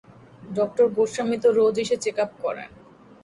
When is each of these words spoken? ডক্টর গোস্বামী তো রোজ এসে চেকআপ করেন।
ডক্টর 0.57 0.85
গোস্বামী 0.95 1.37
তো 1.43 1.49
রোজ 1.51 1.75
এসে 1.83 1.95
চেকআপ 2.03 2.31
করেন। 2.43 2.69